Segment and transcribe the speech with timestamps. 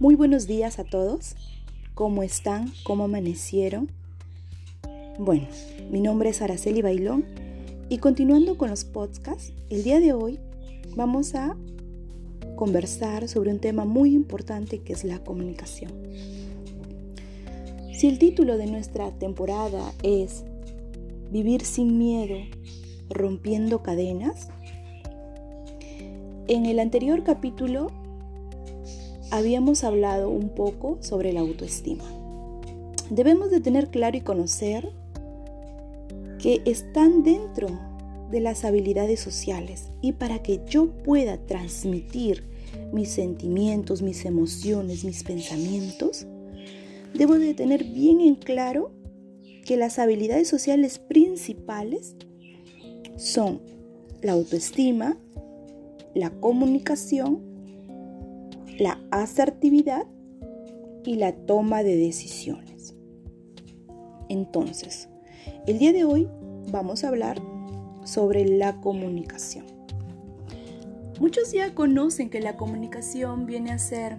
[0.00, 1.36] Muy buenos días a todos.
[1.94, 2.72] ¿Cómo están?
[2.82, 3.92] ¿Cómo amanecieron?
[5.20, 5.46] Bueno,
[5.88, 7.24] mi nombre es Araceli Bailón
[7.88, 10.40] y continuando con los podcasts, el día de hoy
[10.96, 11.56] vamos a
[12.56, 15.92] conversar sobre un tema muy importante que es la comunicación.
[17.92, 20.42] Si el título de nuestra temporada es
[21.30, 22.38] Vivir sin miedo,
[23.10, 24.48] rompiendo cadenas,
[26.48, 27.92] en el anterior capítulo
[29.36, 32.04] habíamos hablado un poco sobre la autoestima.
[33.10, 34.92] Debemos de tener claro y conocer
[36.38, 37.66] que están dentro
[38.30, 42.44] de las habilidades sociales y para que yo pueda transmitir
[42.92, 46.28] mis sentimientos, mis emociones, mis pensamientos,
[47.12, 48.92] debo de tener bien en claro
[49.64, 52.14] que las habilidades sociales principales
[53.16, 53.60] son
[54.22, 55.18] la autoestima,
[56.14, 57.53] la comunicación,
[58.78, 60.06] la asertividad
[61.04, 62.96] y la toma de decisiones.
[64.28, 65.08] Entonces,
[65.66, 66.28] el día de hoy
[66.72, 67.40] vamos a hablar
[68.04, 69.66] sobre la comunicación.
[71.20, 74.16] Muchos ya conocen que la comunicación viene a ser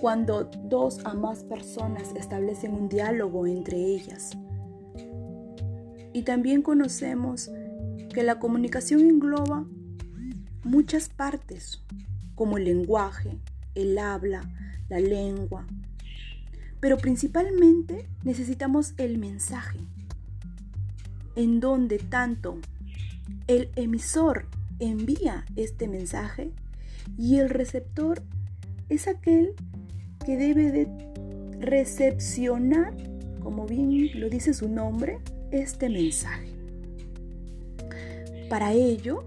[0.00, 4.36] cuando dos a más personas establecen un diálogo entre ellas.
[6.12, 7.50] Y también conocemos
[8.12, 9.66] que la comunicación engloba
[10.64, 11.82] muchas partes,
[12.36, 13.36] como el lenguaje,
[13.74, 14.48] el habla,
[14.88, 15.66] la lengua.
[16.78, 19.80] Pero principalmente necesitamos el mensaje,
[21.34, 22.58] en donde tanto
[23.48, 24.46] el emisor
[24.78, 26.52] envía este mensaje
[27.18, 28.22] y el receptor
[28.88, 29.54] es aquel
[30.24, 30.86] que debe de
[31.60, 32.94] recepcionar,
[33.40, 35.18] como bien lo dice su nombre,
[35.50, 36.50] este mensaje.
[38.48, 39.24] Para ello,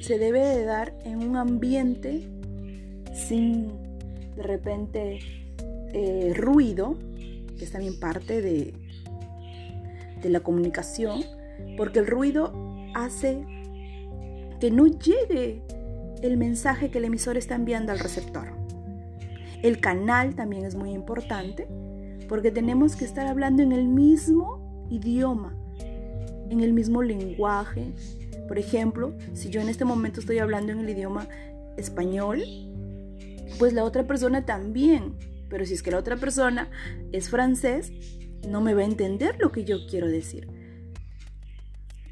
[0.00, 2.28] se debe de dar en un ambiente
[3.18, 3.68] sin
[4.36, 5.18] de repente
[5.92, 6.96] eh, ruido,
[7.58, 8.72] que es también parte de,
[10.22, 11.22] de la comunicación,
[11.76, 12.52] porque el ruido
[12.94, 13.44] hace
[14.60, 15.62] que no llegue
[16.22, 18.48] el mensaje que el emisor está enviando al receptor.
[19.62, 21.66] El canal también es muy importante
[22.28, 25.54] porque tenemos que estar hablando en el mismo idioma,
[26.50, 27.92] en el mismo lenguaje,
[28.46, 31.28] por ejemplo, si yo en este momento estoy hablando en el idioma
[31.76, 32.42] español,
[33.58, 35.16] pues la otra persona también.
[35.48, 36.70] Pero si es que la otra persona
[37.12, 37.92] es francés,
[38.46, 40.48] no me va a entender lo que yo quiero decir.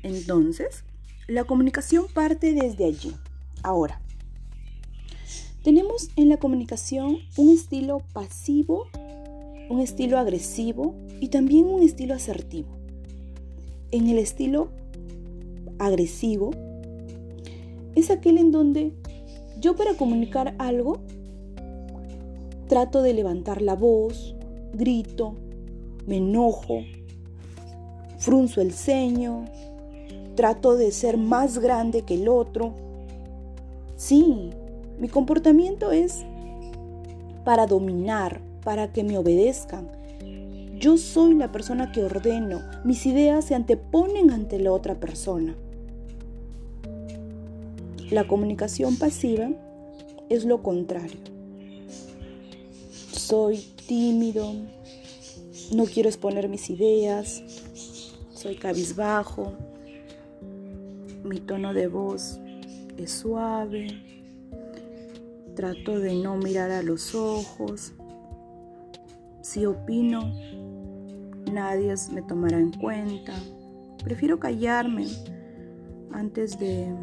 [0.02, 0.84] Entonces,
[1.26, 3.14] la comunicación parte desde allí.
[3.62, 4.00] Ahora,
[5.62, 8.86] tenemos en la comunicación un estilo pasivo,
[9.68, 12.78] un estilo agresivo y también un estilo asertivo.
[13.91, 14.70] En el estilo
[15.78, 16.53] agresivo
[17.97, 18.92] es aquel en donde
[19.58, 21.03] yo para comunicar algo
[22.69, 24.34] trato de levantar la voz,
[24.72, 25.34] grito,
[26.06, 26.81] me enojo,
[28.19, 29.44] frunzo el ceño,
[30.34, 32.75] trato de ser más grande que el otro.
[33.97, 34.50] Sí,
[35.00, 36.25] mi comportamiento es
[37.44, 39.88] para dominar, para que me obedezcan.
[40.78, 45.54] Yo soy la persona que ordeno, mis ideas se anteponen ante la otra persona.
[48.10, 49.50] La comunicación pasiva
[50.28, 51.35] es lo contrario.
[53.28, 54.53] Soy tímido,
[55.72, 57.42] no quiero exponer mis ideas,
[58.32, 59.53] soy cabizbajo,
[61.25, 62.38] mi tono de voz
[62.97, 63.88] es suave,
[65.56, 67.94] trato de no mirar a los ojos,
[69.42, 70.32] si opino,
[71.53, 73.34] nadie me tomará en cuenta,
[74.04, 75.09] prefiero callarme
[76.12, 76.94] antes de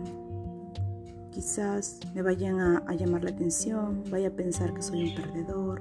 [1.34, 5.80] Quizás me vayan a, llamar la atención, vaya a pensar que soy un perdedor.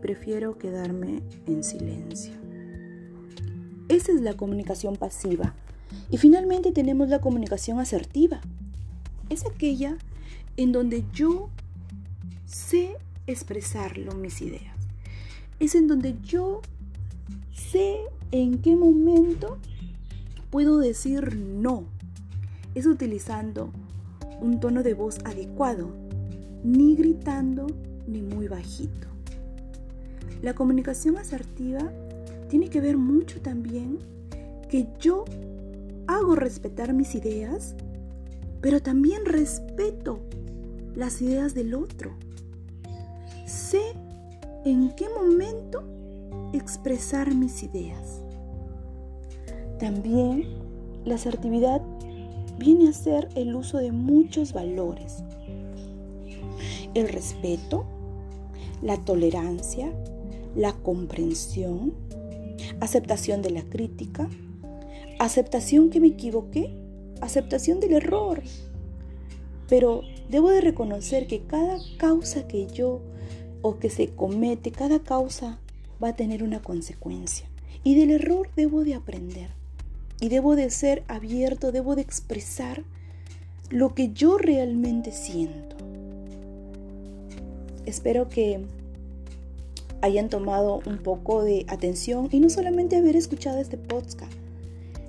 [0.00, 2.32] Prefiero quedarme en silencio.
[3.88, 5.54] Esa es la comunicación pasiva.
[6.10, 8.40] Y finalmente tenemos la comunicación asertiva.
[9.30, 9.96] Es aquella
[10.56, 11.48] en donde yo
[12.46, 12.96] sé
[13.26, 14.74] expresarlo mis ideas.
[15.58, 16.62] Es en donde yo
[17.52, 17.98] sé
[18.30, 19.58] en qué momento
[20.50, 21.84] puedo decir no
[22.74, 23.70] es utilizando
[24.40, 25.90] un tono de voz adecuado,
[26.62, 27.66] ni gritando
[28.06, 29.08] ni muy bajito.
[30.42, 31.90] La comunicación asertiva
[32.48, 33.98] tiene que ver mucho también
[34.68, 35.24] que yo
[36.06, 37.74] hago respetar mis ideas,
[38.60, 40.20] pero también respeto
[40.94, 42.12] las ideas del otro.
[43.46, 43.80] Sé
[44.64, 45.82] en qué momento
[46.52, 48.20] expresar mis ideas.
[49.78, 50.44] También
[51.04, 51.82] la asertividad
[52.58, 55.22] viene a ser el uso de muchos valores.
[56.94, 57.84] el respeto,
[58.82, 59.92] la tolerancia,
[60.58, 61.94] la comprensión,
[62.80, 64.28] aceptación de la crítica,
[65.20, 66.74] aceptación que me equivoqué,
[67.20, 68.42] aceptación del error.
[69.68, 73.00] Pero debo de reconocer que cada causa que yo
[73.62, 75.60] o que se comete, cada causa
[76.02, 77.46] va a tener una consecuencia.
[77.84, 79.50] Y del error debo de aprender.
[80.20, 82.82] Y debo de ser abierto, debo de expresar
[83.70, 85.76] lo que yo realmente siento.
[87.86, 88.66] Espero que
[90.02, 94.32] hayan tomado un poco de atención y no solamente haber escuchado este podcast,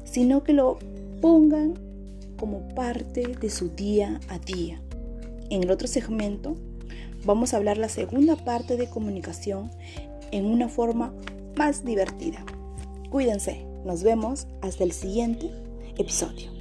[0.03, 0.79] sino que lo
[1.21, 1.75] pongan
[2.37, 4.81] como parte de su día a día.
[5.49, 6.55] En el otro segmento
[7.25, 9.69] vamos a hablar la segunda parte de comunicación
[10.31, 11.13] en una forma
[11.57, 12.45] más divertida.
[13.09, 15.49] Cuídense, nos vemos hasta el siguiente
[15.97, 16.58] episodio.